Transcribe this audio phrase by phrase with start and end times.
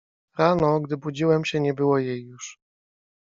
[0.37, 2.59] Rano, gdy budziłem się, nie było jej już.